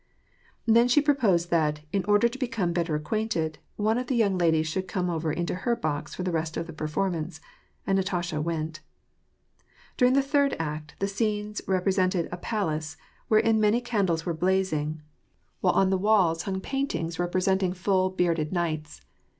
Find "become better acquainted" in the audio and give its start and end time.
2.39-3.59